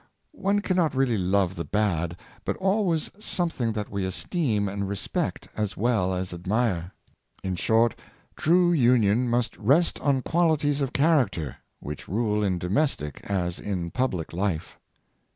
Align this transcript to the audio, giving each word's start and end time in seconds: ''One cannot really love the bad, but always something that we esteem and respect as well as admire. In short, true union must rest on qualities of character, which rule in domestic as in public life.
''One 0.51 0.61
cannot 0.61 0.95
really 0.95 1.19
love 1.19 1.53
the 1.53 1.63
bad, 1.63 2.17
but 2.43 2.55
always 2.57 3.11
something 3.19 3.73
that 3.73 3.91
we 3.91 4.03
esteem 4.03 4.67
and 4.67 4.89
respect 4.89 5.47
as 5.55 5.77
well 5.77 6.11
as 6.11 6.33
admire. 6.33 6.91
In 7.43 7.55
short, 7.55 7.93
true 8.35 8.71
union 8.71 9.29
must 9.29 9.55
rest 9.59 9.99
on 10.01 10.23
qualities 10.23 10.81
of 10.81 10.91
character, 10.91 11.57
which 11.81 12.07
rule 12.07 12.43
in 12.43 12.57
domestic 12.57 13.21
as 13.25 13.59
in 13.59 13.91
public 13.91 14.33
life. 14.33 14.79